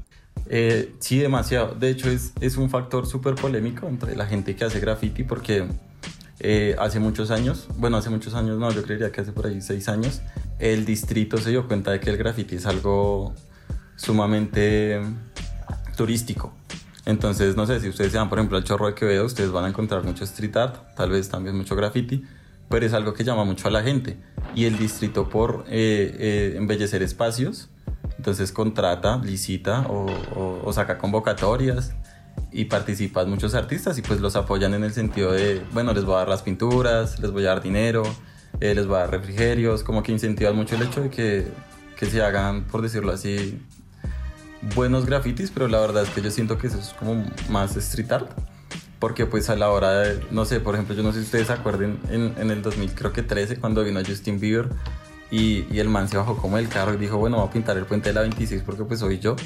Eh, 0.49 0.95
sí, 0.99 1.19
demasiado. 1.19 1.75
De 1.75 1.91
hecho, 1.91 2.11
es, 2.11 2.33
es 2.41 2.57
un 2.57 2.71
factor 2.71 3.07
súper 3.07 3.35
polémico 3.35 3.89
entre 3.89 4.17
la 4.17 4.27
gente 4.27 4.57
que 4.57 4.65
hace 4.65 4.81
graffiti 4.81 5.23
porque 5.23 5.67
eh, 6.43 6.75
hace 6.79 7.01
muchos 7.01 7.31
años, 7.31 7.69
bueno, 7.77 7.99
hace 7.99 8.09
muchos 8.09 8.35
años 8.35 8.59
no, 8.59 8.73
yo 8.73 8.83
creería 8.83 9.13
que 9.13 9.21
hace 9.21 9.31
por 9.31 9.47
ahí 9.47 9.61
seis 9.61 9.89
años, 9.91 10.23
el 10.59 10.87
distrito 10.87 11.37
se 11.37 11.51
dio 11.51 11.69
cuenta 11.69 11.91
de 11.93 12.01
que 12.01 12.09
el 12.09 12.17
graffiti 12.17 12.57
es 12.57 12.65
algo 12.65 13.35
sumamente 13.97 15.01
turístico. 15.97 16.55
Entonces, 17.11 17.57
no 17.57 17.67
sé, 17.67 17.81
si 17.81 17.89
ustedes 17.89 18.13
se 18.13 18.19
van, 18.19 18.29
por 18.29 18.39
ejemplo, 18.39 18.57
al 18.57 18.63
Chorro 18.63 18.87
de 18.87 18.95
Quevedo, 18.95 19.27
ustedes 19.27 19.51
van 19.51 19.65
a 19.65 19.69
encontrar 19.69 20.05
mucho 20.05 20.23
street 20.23 20.57
art, 20.57 20.95
tal 20.95 21.11
vez 21.11 21.29
también 21.29 21.57
mucho 21.57 21.75
graffiti, 21.75 22.25
pero 22.69 22.87
es 22.87 22.93
algo 22.93 23.15
que 23.15 23.25
llama 23.25 23.45
mucho 23.45 23.67
a 23.67 23.71
la 23.73 23.83
gente. 23.83 24.17
Y 24.55 24.67
el 24.67 24.79
distrito 24.79 25.29
por 25.29 25.65
eh, 25.67 26.17
eh, 26.19 26.55
embellecer 26.57 27.03
espacios, 27.03 27.69
entonces 28.17 28.53
contrata, 28.53 29.17
licita 29.25 29.87
o, 29.89 30.73
saca 30.73 30.99
convocatorias 30.99 31.95
y 32.53 32.67
participan 32.67 33.29
muchos 33.29 33.55
artistas 33.55 33.99
y 33.99 34.03
pues 34.03 34.21
los 34.21 34.37
apoyan 34.37 34.73
en 34.75 34.85
el 34.85 34.93
sentido 34.93 35.33
de, 35.33 35.63
bueno, 35.73 35.93
les 35.93 36.05
voy 36.05 36.15
a 36.15 36.19
dar 36.19 36.29
las 36.29 36.43
pinturas, 36.43 37.19
les 37.19 37.33
voy 37.33 37.45
a 37.45 37.49
dar 37.49 37.63
dinero, 37.63 38.05
eh, 38.61 38.73
les 38.73 38.87
voy 38.87 38.97
a 38.97 39.01
dar 39.01 39.11
refrigerios, 39.11 39.83
como 39.83 40.05
que 40.05 40.13
incentivan 40.13 40.55
mucho 40.55 40.77
el 40.77 40.83
hecho 40.83 41.01
de 41.01 41.11
que, 41.11 41.49
que 41.97 42.07
se 42.07 42.23
hagan, 42.23 42.67
por 42.67 42.83
decirlo 42.83 43.11
así, 43.11 43.61
buenos 44.75 45.07
grafitis, 45.07 45.51
pero 45.53 45.69
la 45.69 45.81
verdad 45.81 46.03
es 46.03 46.11
que 46.11 46.23
yo 46.23 46.31
siento 46.31 46.59
que 46.59 46.67
eso 46.67 46.79
es 46.79 46.95
como 46.99 47.25
más 47.49 47.77
street 47.77 48.13
art. 48.13 48.31
Porque 48.99 49.25
pues 49.25 49.49
a 49.49 49.57
la 49.57 49.71
hora 49.71 49.93
de, 50.01 50.23
no 50.31 50.45
sé, 50.45 50.61
por 50.61 50.75
ejemplo, 50.75 50.95
yo 50.95 51.03
no 51.03 51.13
sé 51.13 51.21
si 51.21 51.25
ustedes 51.25 51.47
se 51.47 51.55
acuerden 51.55 51.99
en, 52.11 52.35
en 52.37 52.51
el 52.51 52.61
2000, 52.61 52.95
creo 52.95 53.13
que 53.15 53.23
13, 53.23 53.57
cuando 53.57 53.83
vino 53.83 54.01
Justin 54.07 54.39
Bieber 54.39 54.69
y, 55.31 55.65
y, 55.71 55.79
el 55.79 55.89
man 55.89 56.07
se 56.09 56.19
bajó 56.19 56.37
como 56.37 56.59
del 56.59 56.69
carro 56.69 56.93
y 56.93 56.97
dijo, 56.99 57.17
bueno, 57.17 57.39
voy 57.39 57.49
a 57.49 57.51
pintar 57.51 57.79
el 57.79 57.87
puente 57.87 58.11
de 58.11 58.15
la 58.15 58.21
26 58.21 58.63
porque 58.63 58.85
pues 58.85 59.01
soy 59.01 59.19
yo. 59.19 59.37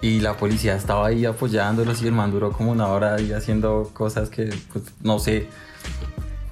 y 0.00 0.20
la 0.20 0.34
policía 0.36 0.76
estaba 0.76 1.08
ahí 1.08 1.26
apoyándolos 1.26 2.00
y 2.02 2.06
el 2.06 2.12
man 2.12 2.30
duró 2.30 2.52
como 2.52 2.72
una 2.72 2.88
hora 2.88 3.16
ahí 3.16 3.32
haciendo 3.32 3.90
cosas 3.92 4.30
que, 4.30 4.50
pues, 4.72 4.84
no 5.02 5.18
sé. 5.18 5.46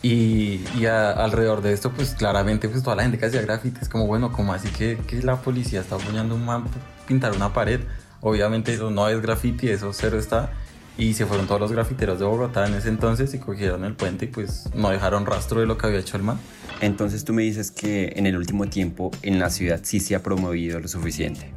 Y, 0.02 0.60
y 0.78 0.86
alrededor 0.86 1.62
de 1.62 1.72
esto, 1.72 1.90
pues 1.90 2.14
claramente, 2.14 2.68
pues 2.68 2.82
toda 2.82 2.96
la 2.96 3.02
gente 3.02 3.18
que 3.18 3.26
hacía 3.26 3.40
graffiti 3.42 3.80
es 3.80 3.88
como, 3.88 4.06
bueno, 4.06 4.32
como 4.32 4.52
así 4.52 4.68
que, 4.68 4.98
que 5.06 5.22
la 5.22 5.36
policía 5.40 5.80
está 5.80 5.96
apoyando 5.96 6.34
un 6.34 6.44
man 6.44 6.64
pintar 7.08 7.32
una 7.34 7.52
pared? 7.52 7.80
Obviamente 8.20 8.74
eso 8.74 8.90
no 8.90 9.08
es 9.08 9.20
graffiti, 9.20 9.70
eso 9.70 9.92
cero 9.92 10.18
está. 10.18 10.52
Y 10.96 11.14
se 11.14 11.26
fueron 11.26 11.46
todos 11.46 11.60
los 11.60 11.72
grafiteros 11.72 12.18
de 12.18 12.24
Bogotá 12.24 12.66
en 12.66 12.74
ese 12.74 12.88
entonces 12.88 13.32
y 13.32 13.38
cogieron 13.38 13.84
el 13.84 13.94
puente 13.94 14.26
y 14.26 14.28
pues 14.28 14.68
no 14.74 14.90
dejaron 14.90 15.26
rastro 15.26 15.60
de 15.60 15.66
lo 15.66 15.78
que 15.78 15.86
había 15.86 16.00
hecho 16.00 16.16
el 16.16 16.24
man. 16.24 16.38
Entonces 16.80 17.24
tú 17.24 17.32
me 17.32 17.42
dices 17.42 17.70
que 17.70 18.12
en 18.16 18.26
el 18.26 18.36
último 18.36 18.66
tiempo 18.66 19.10
en 19.22 19.38
la 19.38 19.48
ciudad 19.48 19.80
sí 19.82 20.00
se 20.00 20.16
ha 20.16 20.22
promovido 20.22 20.78
lo 20.80 20.88
suficiente. 20.88 21.52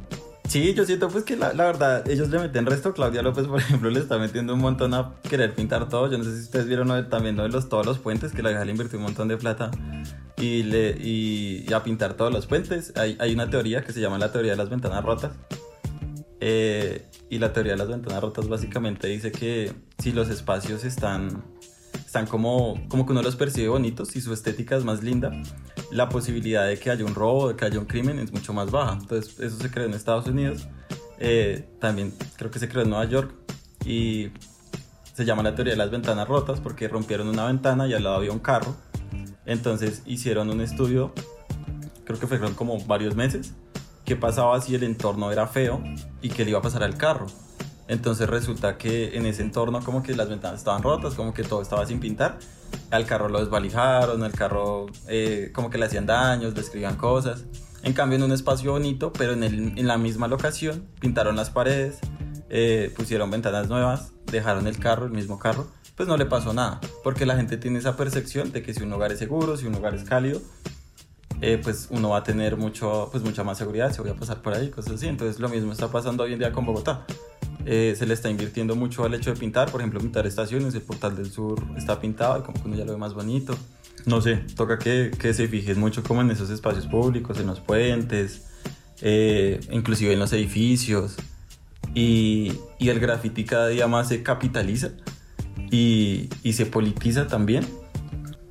Sí, 0.48 0.74
yo 0.74 0.84
siento 0.84 1.08
pues 1.08 1.24
que 1.24 1.36
la, 1.36 1.52
la, 1.54 1.64
verdad, 1.64 2.08
ellos 2.10 2.28
le 2.28 2.38
meten 2.38 2.66
resto. 2.66 2.92
Claudia 2.92 3.22
López, 3.22 3.46
por 3.46 3.60
ejemplo, 3.60 3.90
le 3.90 4.00
está 4.00 4.18
metiendo 4.18 4.54
un 4.54 4.60
montón 4.60 4.94
a 4.94 5.14
querer 5.28 5.54
pintar 5.54 5.88
todo. 5.88 6.10
Yo 6.10 6.18
no 6.18 6.24
sé 6.24 6.36
si 6.36 6.42
ustedes 6.42 6.66
vieron 6.66 7.08
también 7.08 7.36
de 7.36 7.48
los, 7.48 7.68
todos 7.68 7.86
los 7.86 7.98
puentes, 7.98 8.32
que 8.32 8.42
la 8.42 8.50
hija 8.52 8.64
le 8.64 8.72
invirtió 8.72 8.98
un 8.98 9.04
montón 9.04 9.28
de 9.28 9.36
plata 9.36 9.70
y, 10.36 10.64
le, 10.64 10.90
y, 11.00 11.72
a 11.72 11.82
pintar 11.82 12.14
todos 12.14 12.32
los 12.32 12.46
puentes. 12.46 12.92
Hay, 12.96 13.16
hay, 13.20 13.32
una 13.32 13.48
teoría 13.48 13.82
que 13.82 13.92
se 13.92 14.00
llama 14.00 14.18
la 14.18 14.32
teoría 14.32 14.52
de 14.52 14.56
las 14.58 14.68
ventanas 14.68 15.04
rotas. 15.04 15.32
Eh, 16.40 17.06
y 17.30 17.38
la 17.38 17.52
teoría 17.52 17.72
de 17.72 17.78
las 17.78 17.88
ventanas 17.88 18.20
rotas 18.20 18.48
básicamente 18.48 19.06
dice 19.06 19.30
que 19.30 19.72
si 19.98 20.10
los 20.10 20.28
espacios 20.28 20.84
están 20.84 21.44
están 22.12 22.26
como, 22.26 22.78
como 22.88 23.06
que 23.06 23.12
uno 23.12 23.22
los 23.22 23.36
percibe 23.36 23.68
bonitos 23.68 24.14
y 24.16 24.20
su 24.20 24.34
estética 24.34 24.76
es 24.76 24.84
más 24.84 25.02
linda, 25.02 25.32
la 25.90 26.10
posibilidad 26.10 26.66
de 26.66 26.78
que 26.78 26.90
haya 26.90 27.06
un 27.06 27.14
robo, 27.14 27.48
de 27.48 27.56
que 27.56 27.64
haya 27.64 27.78
un 27.78 27.86
crimen 27.86 28.18
es 28.18 28.30
mucho 28.32 28.52
más 28.52 28.70
baja. 28.70 28.98
Entonces 29.00 29.40
eso 29.40 29.56
se 29.56 29.70
creó 29.70 29.86
en 29.86 29.94
Estados 29.94 30.26
Unidos, 30.26 30.68
eh, 31.18 31.66
también 31.80 32.12
creo 32.36 32.50
que 32.50 32.58
se 32.58 32.68
creó 32.68 32.82
en 32.82 32.90
Nueva 32.90 33.06
York 33.06 33.32
y 33.86 34.30
se 35.14 35.24
llama 35.24 35.42
la 35.42 35.54
teoría 35.54 35.72
de 35.72 35.78
las 35.78 35.90
ventanas 35.90 36.28
rotas 36.28 36.60
porque 36.60 36.86
rompieron 36.86 37.28
una 37.28 37.46
ventana 37.46 37.88
y 37.88 37.94
al 37.94 38.04
lado 38.04 38.16
había 38.16 38.32
un 38.32 38.40
carro. 38.40 38.76
Entonces 39.46 40.02
hicieron 40.04 40.50
un 40.50 40.60
estudio, 40.60 41.14
creo 42.04 42.18
que 42.18 42.26
fueron 42.26 42.52
como 42.52 42.78
varios 42.84 43.16
meses, 43.16 43.54
qué 44.04 44.16
pasaba 44.16 44.60
si 44.60 44.74
el 44.74 44.82
entorno 44.82 45.32
era 45.32 45.46
feo 45.46 45.82
y 46.20 46.28
qué 46.28 46.44
le 46.44 46.50
iba 46.50 46.58
a 46.58 46.62
pasar 46.62 46.82
al 46.82 46.98
carro. 46.98 47.24
Entonces 47.92 48.26
resulta 48.26 48.78
que 48.78 49.18
en 49.18 49.26
ese 49.26 49.42
entorno 49.42 49.84
como 49.84 50.02
que 50.02 50.16
las 50.16 50.30
ventanas 50.30 50.60
estaban 50.60 50.82
rotas, 50.82 51.12
como 51.12 51.34
que 51.34 51.44
todo 51.44 51.60
estaba 51.60 51.84
sin 51.84 52.00
pintar. 52.00 52.38
Al 52.90 53.04
carro 53.04 53.28
lo 53.28 53.38
desvalijaron, 53.38 54.22
al 54.22 54.32
carro 54.32 54.86
eh, 55.08 55.50
como 55.54 55.68
que 55.68 55.76
le 55.76 55.84
hacían 55.84 56.06
daños, 56.06 56.54
le 56.54 56.60
escribían 56.62 56.96
cosas. 56.96 57.44
En 57.82 57.92
cambio 57.92 58.16
en 58.16 58.22
un 58.22 58.32
espacio 58.32 58.72
bonito, 58.72 59.12
pero 59.12 59.34
en, 59.34 59.42
el, 59.42 59.78
en 59.78 59.86
la 59.86 59.98
misma 59.98 60.26
locación, 60.26 60.86
pintaron 61.00 61.36
las 61.36 61.50
paredes, 61.50 61.98
eh, 62.48 62.90
pusieron 62.96 63.30
ventanas 63.30 63.68
nuevas, 63.68 64.12
dejaron 64.24 64.66
el 64.66 64.78
carro, 64.78 65.04
el 65.04 65.12
mismo 65.12 65.38
carro, 65.38 65.66
pues 65.94 66.08
no 66.08 66.16
le 66.16 66.24
pasó 66.24 66.54
nada. 66.54 66.80
Porque 67.04 67.26
la 67.26 67.36
gente 67.36 67.58
tiene 67.58 67.78
esa 67.78 67.94
percepción 67.94 68.52
de 68.52 68.62
que 68.62 68.72
si 68.72 68.82
un 68.82 68.88
lugar 68.88 69.12
es 69.12 69.18
seguro, 69.18 69.58
si 69.58 69.66
un 69.66 69.74
lugar 69.74 69.94
es 69.94 70.04
cálido, 70.04 70.40
eh, 71.42 71.58
pues 71.60 71.88
uno 71.90 72.10
va 72.10 72.18
a 72.18 72.22
tener 72.22 72.56
mucho, 72.56 73.08
pues 73.10 73.24
mucha 73.24 73.42
más 73.42 73.58
seguridad, 73.58 73.92
se 73.92 74.00
voy 74.00 74.12
a 74.12 74.14
pasar 74.14 74.40
por 74.42 74.54
ahí, 74.54 74.70
cosas 74.70 74.94
así. 74.94 75.08
Entonces 75.08 75.40
lo 75.40 75.48
mismo 75.48 75.72
está 75.72 75.88
pasando 75.88 76.22
hoy 76.22 76.34
en 76.34 76.38
día 76.38 76.52
con 76.52 76.64
Bogotá. 76.64 77.04
Eh, 77.66 77.94
se 77.98 78.06
le 78.06 78.14
está 78.14 78.30
invirtiendo 78.30 78.76
mucho 78.76 79.04
al 79.04 79.12
hecho 79.14 79.34
de 79.34 79.38
pintar, 79.38 79.70
por 79.70 79.80
ejemplo, 79.80 79.98
pintar 79.98 80.24
estaciones, 80.24 80.72
el 80.74 80.82
portal 80.82 81.16
del 81.16 81.32
sur 81.32 81.60
está 81.76 82.00
pintado 82.00 82.38
y 82.38 82.42
como 82.42 82.62
que 82.62 82.68
uno 82.68 82.76
ya 82.76 82.84
lo 82.84 82.92
ve 82.92 82.98
más 82.98 83.12
bonito. 83.12 83.56
No 84.06 84.20
sé, 84.20 84.36
toca 84.54 84.78
que, 84.78 85.10
que 85.18 85.34
se 85.34 85.48
fijen 85.48 85.80
mucho 85.80 86.04
como 86.04 86.20
en 86.20 86.30
esos 86.30 86.48
espacios 86.48 86.86
públicos, 86.86 87.38
en 87.40 87.48
los 87.48 87.58
puentes, 87.58 88.46
eh, 89.00 89.58
inclusive 89.72 90.12
en 90.12 90.20
los 90.20 90.32
edificios. 90.32 91.16
Y, 91.92 92.52
y, 92.78 92.88
el 92.88 93.00
graffiti 93.00 93.44
cada 93.44 93.66
día 93.68 93.88
más 93.88 94.08
se 94.08 94.22
capitaliza 94.22 94.92
y, 95.70 96.30
y 96.42 96.52
se 96.52 96.66
politiza 96.66 97.26
también 97.26 97.66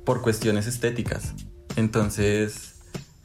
por 0.04 0.20
cuestiones 0.20 0.66
estéticas. 0.66 1.32
Entonces, 1.76 2.71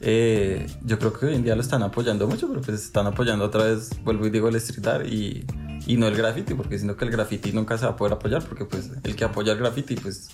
eh, 0.00 0.66
yo 0.84 0.98
creo 0.98 1.12
que 1.12 1.26
hoy 1.26 1.34
en 1.34 1.42
día 1.42 1.54
lo 1.54 1.60
están 1.60 1.82
apoyando 1.82 2.26
mucho, 2.26 2.48
pero 2.48 2.60
pues 2.60 2.82
están 2.82 3.06
apoyando 3.06 3.44
otra 3.44 3.64
vez, 3.64 3.90
vuelvo 4.04 4.26
y 4.26 4.30
digo, 4.30 4.48
el 4.48 4.56
street 4.56 4.86
art 4.86 5.06
y, 5.06 5.44
y 5.86 5.96
no 5.96 6.06
el 6.06 6.16
graffiti, 6.16 6.54
porque 6.54 6.78
siento 6.78 6.96
que 6.96 7.04
el 7.04 7.10
graffiti 7.10 7.52
nunca 7.52 7.78
se 7.78 7.86
va 7.86 7.92
a 7.92 7.96
poder 7.96 8.14
apoyar, 8.14 8.44
porque 8.44 8.64
pues 8.64 8.90
el 9.02 9.16
que 9.16 9.24
apoya 9.24 9.52
el 9.52 9.58
graffiti 9.58 9.96
pues 9.96 10.30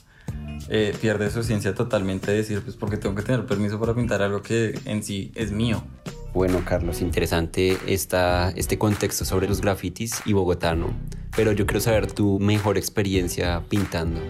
eh, 0.68 0.94
pierde 1.00 1.30
su 1.30 1.42
ciencia 1.42 1.74
totalmente 1.74 2.30
de 2.30 2.38
decir, 2.38 2.62
pues 2.62 2.76
porque 2.76 2.96
tengo 2.96 3.14
que 3.14 3.22
tener 3.22 3.46
permiso 3.46 3.78
para 3.78 3.94
pintar 3.94 4.22
algo 4.22 4.42
que 4.42 4.78
en 4.84 5.02
sí 5.02 5.32
es 5.34 5.52
mío. 5.52 5.82
Bueno, 6.32 6.62
Carlos, 6.64 7.00
interesante 7.00 7.78
esta, 7.86 8.50
este 8.50 8.76
contexto 8.76 9.24
sobre 9.24 9.46
los 9.46 9.60
grafitis 9.60 10.20
y 10.24 10.32
bogotano, 10.32 10.92
pero 11.36 11.52
yo 11.52 11.64
quiero 11.66 11.80
saber 11.80 12.10
tu 12.10 12.40
mejor 12.40 12.76
experiencia 12.76 13.62
pintando. 13.68 14.20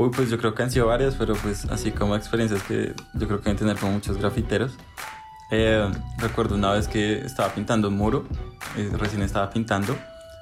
Uy, 0.00 0.08
pues 0.08 0.30
yo 0.30 0.38
creo 0.38 0.54
que 0.54 0.62
han 0.62 0.70
sido 0.70 0.86
varias, 0.86 1.14
pero 1.14 1.34
pues 1.34 1.66
así 1.66 1.90
como 1.90 2.16
experiencias 2.16 2.62
que 2.62 2.94
yo 3.12 3.26
creo 3.26 3.38
que 3.40 3.50
deben 3.50 3.58
tener 3.58 3.76
como 3.76 3.92
muchos 3.92 4.16
grafiteros. 4.16 4.72
Eh, 5.50 5.86
recuerdo 6.16 6.54
una 6.54 6.72
vez 6.72 6.88
que 6.88 7.18
estaba 7.18 7.50
pintando 7.50 7.88
un 7.88 7.98
muro, 7.98 8.24
eh, 8.78 8.90
recién 8.96 9.20
estaba 9.20 9.50
pintando, 9.50 9.94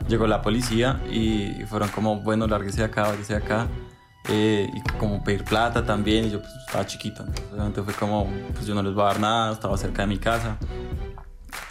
llegó 0.07 0.29
la 0.29 0.43
policía 0.43 1.03
y 1.11 1.65
fueron 1.69 1.89
como, 1.89 2.21
bueno, 2.21 2.47
lárguese 2.47 2.85
acá, 2.85 3.09
lárguese 3.09 3.35
acá, 3.35 3.67
eh, 4.29 4.71
y 4.73 4.81
como 4.97 5.25
pedir 5.25 5.43
plata 5.43 5.85
también, 5.85 6.27
y 6.27 6.31
yo 6.31 6.41
pues 6.41 6.53
estaba 6.65 6.87
chiquito, 6.87 7.25
entonces 7.51 7.85
fue 7.85 7.95
como, 7.95 8.31
pues 8.53 8.65
yo 8.65 8.77
no 8.77 8.83
les 8.85 8.95
voy 8.95 9.03
a 9.03 9.07
dar 9.07 9.19
nada, 9.19 9.53
estaba 9.55 9.77
cerca 9.77 10.03
de 10.03 10.09
mi 10.09 10.19
casa. 10.19 10.57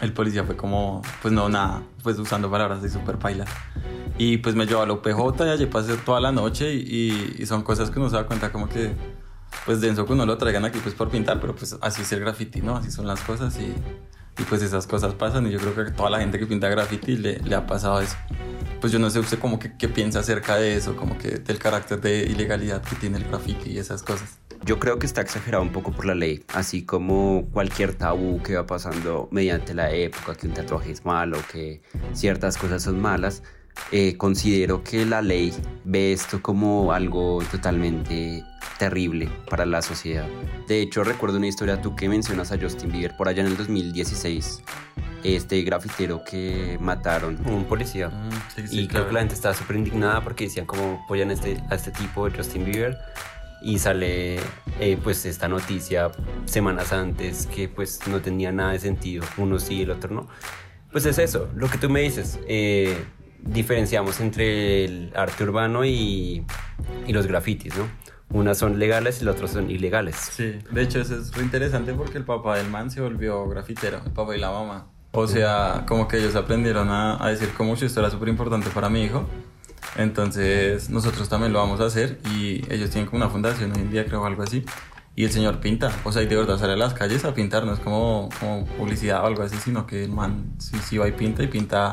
El 0.00 0.12
policía 0.12 0.44
fue 0.44 0.56
como, 0.56 1.02
pues 1.22 1.34
no, 1.34 1.48
nada, 1.48 1.82
pues 2.02 2.18
usando 2.18 2.50
palabras 2.50 2.82
de 2.82 2.88
super 2.88 3.18
paila. 3.18 3.44
Y 4.16 4.38
pues 4.38 4.54
me 4.54 4.66
llevó 4.66 4.82
a 4.82 4.86
la 4.86 4.92
UPJ 4.92 5.46
y 5.46 5.48
allí 5.48 5.66
pasé 5.66 5.96
toda 5.96 6.20
la 6.20 6.32
noche 6.32 6.74
y, 6.74 7.44
son 7.46 7.62
cosas 7.62 7.90
que 7.90 7.98
uno 7.98 8.10
se 8.10 8.16
da 8.16 8.26
cuenta 8.26 8.52
como 8.52 8.68
que 8.68 8.92
pues 9.64 9.80
denso 9.80 10.04
que 10.04 10.12
uno 10.12 10.26
lo 10.26 10.36
traigan 10.36 10.64
aquí 10.64 10.78
pues 10.82 10.94
por 10.94 11.08
pintar, 11.08 11.40
pero 11.40 11.54
pues 11.54 11.76
así 11.80 12.02
es 12.02 12.12
el 12.12 12.20
graffiti, 12.20 12.60
¿no? 12.60 12.76
Así 12.76 12.90
son 12.90 13.06
las 13.06 13.20
cosas 13.20 13.58
y, 13.58 13.74
y 14.40 14.44
pues 14.44 14.62
esas 14.62 14.86
cosas 14.86 15.14
pasan 15.14 15.46
y 15.46 15.50
yo 15.50 15.58
creo 15.58 15.86
que 15.86 15.90
toda 15.92 16.10
la 16.10 16.18
gente 16.20 16.38
que 16.38 16.46
pinta 16.46 16.68
graffiti 16.68 17.16
le, 17.16 17.38
le 17.38 17.54
ha 17.54 17.66
pasado 17.66 18.00
eso. 18.00 18.16
Pues 18.80 18.92
yo 18.92 18.98
no 18.98 19.10
sé 19.10 19.18
usted 19.18 19.38
como 19.38 19.58
que 19.58 19.88
piensa 19.88 20.20
acerca 20.20 20.56
de 20.56 20.76
eso, 20.76 20.96
como 20.96 21.18
que 21.18 21.38
del 21.38 21.58
carácter 21.58 22.00
de 22.00 22.24
ilegalidad 22.24 22.82
que 22.82 22.96
tiene 22.96 23.18
el 23.18 23.24
graffiti 23.24 23.70
y 23.70 23.78
esas 23.78 24.02
cosas. 24.02 24.38
Yo 24.68 24.78
creo 24.78 24.98
que 24.98 25.06
está 25.06 25.22
exagerado 25.22 25.62
un 25.62 25.72
poco 25.72 25.92
por 25.92 26.04
la 26.04 26.14
ley, 26.14 26.44
así 26.52 26.82
como 26.82 27.48
cualquier 27.54 27.94
tabú 27.94 28.42
que 28.42 28.54
va 28.54 28.66
pasando 28.66 29.26
mediante 29.30 29.72
la 29.72 29.90
época, 29.92 30.34
que 30.34 30.46
un 30.46 30.52
tatuaje 30.52 30.90
es 30.90 31.06
malo, 31.06 31.38
que 31.50 31.80
ciertas 32.12 32.58
cosas 32.58 32.82
son 32.82 33.00
malas, 33.00 33.42
eh, 33.92 34.18
considero 34.18 34.84
que 34.84 35.06
la 35.06 35.22
ley 35.22 35.54
ve 35.84 36.12
esto 36.12 36.42
como 36.42 36.92
algo 36.92 37.42
totalmente 37.50 38.44
terrible 38.78 39.30
para 39.48 39.64
la 39.64 39.80
sociedad. 39.80 40.26
De 40.66 40.82
hecho, 40.82 41.02
recuerdo 41.02 41.38
una 41.38 41.46
historia 41.46 41.80
tú 41.80 41.96
que 41.96 42.06
mencionas 42.06 42.52
a 42.52 42.58
Justin 42.60 42.92
Bieber 42.92 43.16
por 43.16 43.26
allá 43.26 43.40
en 43.40 43.46
el 43.46 43.56
2016, 43.56 44.62
este 45.24 45.62
grafitero 45.62 46.24
que 46.24 46.76
mataron, 46.78 47.38
un 47.46 47.64
policía. 47.64 48.10
Mm, 48.10 48.64
y 48.70 48.86
creo 48.86 49.06
que 49.06 49.14
la 49.14 49.20
gente 49.20 49.34
estaba 49.34 49.54
súper 49.54 49.76
indignada 49.76 50.22
porque 50.22 50.44
decían 50.44 50.66
como 50.66 51.00
apoyan 51.04 51.30
a 51.30 51.32
este, 51.32 51.56
a 51.70 51.74
este 51.74 51.90
tipo, 51.90 52.28
Justin 52.30 52.66
Bieber. 52.66 52.98
Y 53.60 53.78
sale 53.78 54.38
eh, 54.78 54.98
pues 55.02 55.24
esta 55.26 55.48
noticia 55.48 56.10
semanas 56.44 56.92
antes 56.92 57.46
que 57.46 57.68
pues 57.68 58.06
no 58.06 58.20
tenía 58.20 58.52
nada 58.52 58.72
de 58.72 58.78
sentido, 58.78 59.24
uno 59.36 59.58
sí 59.58 59.76
y 59.76 59.82
el 59.82 59.90
otro 59.90 60.14
no. 60.14 60.28
Pues 60.92 61.04
es 61.06 61.18
eso, 61.18 61.48
lo 61.54 61.68
que 61.68 61.78
tú 61.78 61.90
me 61.90 62.00
dices. 62.00 62.38
Eh, 62.46 62.96
diferenciamos 63.40 64.20
entre 64.20 64.84
el 64.84 65.12
arte 65.14 65.44
urbano 65.44 65.84
y, 65.84 66.44
y 67.06 67.12
los 67.12 67.26
grafitis, 67.26 67.76
¿no? 67.76 67.88
Unas 68.30 68.58
son 68.58 68.78
legales 68.78 69.22
y 69.22 69.24
las 69.24 69.36
otras 69.36 69.52
son 69.52 69.70
ilegales. 69.70 70.16
Sí, 70.16 70.58
de 70.70 70.82
hecho 70.82 71.00
eso 71.00 71.18
es 71.18 71.34
muy 71.34 71.44
interesante 71.44 71.94
porque 71.94 72.18
el 72.18 72.24
papá 72.24 72.58
del 72.58 72.68
man 72.68 72.90
se 72.90 73.00
volvió 73.00 73.48
grafitero, 73.48 74.00
el 74.04 74.12
papá 74.12 74.36
y 74.36 74.40
la 74.40 74.50
mamá. 74.50 74.86
O 75.12 75.26
sea, 75.26 75.84
como 75.88 76.06
que 76.06 76.18
ellos 76.18 76.36
aprendieron 76.36 76.90
a, 76.90 77.22
a 77.24 77.30
decir 77.30 77.48
como 77.56 77.74
si 77.76 77.86
esto 77.86 78.00
era 78.00 78.10
súper 78.10 78.28
importante 78.28 78.68
para 78.70 78.90
mi 78.90 79.02
hijo. 79.02 79.26
Entonces 79.98 80.90
nosotros 80.90 81.28
también 81.28 81.52
lo 81.52 81.58
vamos 81.58 81.80
a 81.80 81.86
hacer 81.86 82.20
y 82.32 82.62
ellos 82.72 82.90
tienen 82.90 83.06
como 83.06 83.18
una 83.18 83.28
fundación 83.28 83.72
hoy 83.72 83.82
en 83.82 83.90
día, 83.90 84.06
creo, 84.06 84.24
algo 84.24 84.44
así. 84.44 84.64
Y 85.16 85.24
el 85.24 85.32
señor 85.32 85.58
pinta, 85.58 85.90
o 86.04 86.12
sea, 86.12 86.22
y 86.22 86.26
de 86.26 86.36
verdad 86.36 86.56
sale 86.56 86.74
a 86.74 86.76
las 86.76 86.94
calles 86.94 87.24
a 87.24 87.34
pintar, 87.34 87.66
no 87.66 87.72
es 87.72 87.80
como, 87.80 88.28
como 88.38 88.64
publicidad 88.64 89.24
o 89.24 89.26
algo 89.26 89.42
así, 89.42 89.56
sino 89.56 89.84
que 89.84 90.04
el 90.04 90.12
man 90.12 90.54
sí, 90.58 90.78
sí 90.78 90.98
va 90.98 91.08
y 91.08 91.12
pinta 91.12 91.42
y 91.42 91.48
pinta 91.48 91.92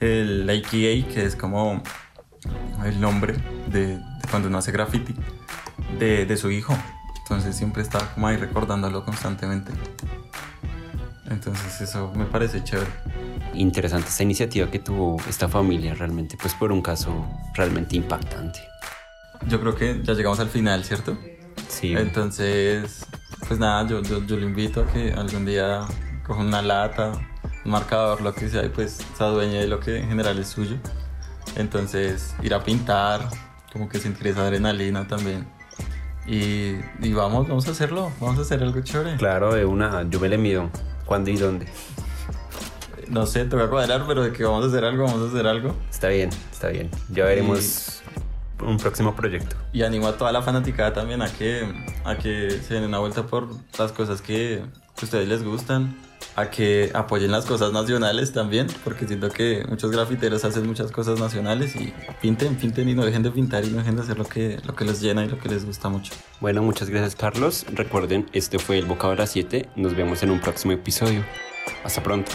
el 0.00 0.50
AKA, 0.50 1.14
que 1.14 1.24
es 1.24 1.36
como 1.36 1.80
el 2.84 3.00
nombre 3.00 3.36
de, 3.68 4.00
cuando 4.28 4.48
uno 4.48 4.58
hace 4.58 4.72
graffiti, 4.72 5.14
de, 6.00 6.26
de, 6.26 6.36
su 6.36 6.50
hijo. 6.50 6.76
Entonces 7.22 7.54
siempre 7.56 7.82
está 7.82 8.12
como 8.14 8.26
ahí 8.26 8.36
recordándolo 8.36 9.04
constantemente. 9.04 9.72
Entonces 11.30 11.80
eso 11.80 12.12
me 12.14 12.24
parece 12.24 12.62
chévere. 12.62 12.90
Interesante 13.54 14.08
esta 14.08 14.22
iniciativa 14.22 14.70
que 14.70 14.78
tuvo 14.78 15.16
esta 15.28 15.48
familia 15.48 15.94
realmente, 15.94 16.36
pues 16.40 16.54
por 16.54 16.72
un 16.72 16.82
caso 16.82 17.26
realmente 17.54 17.96
impactante. 17.96 18.60
Yo 19.48 19.60
creo 19.60 19.74
que 19.74 20.00
ya 20.02 20.14
llegamos 20.14 20.40
al 20.40 20.48
final, 20.48 20.84
¿cierto? 20.84 21.16
Sí. 21.68 21.94
Entonces, 21.96 23.06
pues 23.46 23.58
nada, 23.58 23.86
yo, 23.86 24.02
yo, 24.02 24.24
yo 24.24 24.36
le 24.36 24.46
invito 24.46 24.82
a 24.82 24.86
que 24.86 25.12
algún 25.12 25.44
día 25.44 25.86
coja 26.26 26.40
una 26.40 26.62
lata 26.62 27.12
marcador, 27.64 28.20
lo 28.20 28.34
que 28.34 28.48
sea, 28.48 28.64
y 28.64 28.68
pues 28.68 28.98
se 29.16 29.24
adueñe 29.24 29.60
de 29.60 29.66
lo 29.66 29.80
que 29.80 29.98
en 29.98 30.08
general 30.08 30.38
es 30.38 30.48
suyo. 30.48 30.76
Entonces, 31.56 32.34
ir 32.42 32.54
a 32.54 32.62
pintar, 32.62 33.28
como 33.72 33.88
que 33.88 33.98
sentir 33.98 34.28
esa 34.28 34.42
adrenalina 34.42 35.06
también. 35.06 35.46
Y, 36.26 36.76
y 37.00 37.12
vamos, 37.12 37.48
vamos 37.48 37.68
a 37.68 37.70
hacerlo, 37.70 38.10
vamos 38.20 38.38
a 38.38 38.42
hacer 38.42 38.62
algo 38.62 38.80
chévere. 38.80 39.16
Claro, 39.16 39.54
de 39.54 39.64
una, 39.64 40.08
yo 40.08 40.20
me 40.20 40.28
le 40.28 40.38
mido. 40.38 40.70
¿Cuándo 41.06 41.30
y 41.30 41.36
dónde? 41.36 41.66
No 43.08 43.24
sé, 43.24 43.44
te 43.44 43.54
voy 43.54 43.64
a 43.64 43.70
cuadrar, 43.70 44.04
pero 44.06 44.24
de 44.24 44.32
que 44.32 44.44
vamos 44.44 44.64
a 44.64 44.68
hacer 44.68 44.84
algo, 44.84 45.04
vamos 45.04 45.22
a 45.22 45.28
hacer 45.28 45.46
algo. 45.46 45.74
Está 45.88 46.08
bien, 46.08 46.30
está 46.52 46.68
bien. 46.68 46.90
Ya 47.10 47.24
veremos 47.24 48.02
un 48.60 48.76
próximo 48.78 49.14
proyecto. 49.14 49.56
Y 49.72 49.82
animo 49.82 50.08
a 50.08 50.16
toda 50.16 50.32
la 50.32 50.42
fanaticada 50.42 50.92
también 50.92 51.22
a 51.22 51.32
que, 51.32 51.64
a 52.04 52.16
que 52.16 52.50
se 52.50 52.74
den 52.74 52.84
una 52.84 52.98
vuelta 52.98 53.26
por 53.26 53.48
las 53.78 53.92
cosas 53.92 54.20
que, 54.20 54.64
que 54.96 55.02
a 55.02 55.04
ustedes 55.04 55.28
les 55.28 55.44
gustan, 55.44 55.96
a 56.36 56.50
que 56.50 56.90
apoyen 56.94 57.30
las 57.30 57.46
cosas 57.46 57.72
nacionales 57.72 58.32
también, 58.32 58.66
porque 58.84 59.06
siento 59.06 59.30
que 59.30 59.64
muchos 59.68 59.90
grafiteros 59.90 60.44
hacen 60.44 60.66
muchas 60.66 60.92
cosas 60.92 61.18
nacionales 61.18 61.74
y 61.74 61.94
pinten, 62.20 62.56
pinten 62.56 62.88
y 62.88 62.94
no 62.94 63.04
dejen 63.04 63.22
de 63.22 63.30
pintar 63.30 63.64
y 63.64 63.70
no 63.70 63.78
dejen 63.78 63.96
de 63.96 64.02
hacer 64.02 64.18
lo 64.18 64.26
que, 64.26 64.58
lo 64.64 64.74
que 64.74 64.84
les 64.84 65.00
llena 65.00 65.24
y 65.24 65.28
lo 65.28 65.38
que 65.38 65.48
les 65.48 65.64
gusta 65.64 65.88
mucho. 65.88 66.12
Bueno, 66.40 66.62
muchas 66.62 66.90
gracias 66.90 67.16
Carlos. 67.16 67.64
Recuerden, 67.72 68.26
este 68.32 68.58
fue 68.58 68.78
el 68.78 68.84
Bocado 68.84 69.12
de 69.12 69.18
las 69.18 69.30
7. 69.30 69.70
Nos 69.76 69.96
vemos 69.96 70.22
en 70.22 70.30
un 70.30 70.40
próximo 70.40 70.72
episodio. 70.72 71.24
Hasta 71.82 72.02
pronto. 72.02 72.32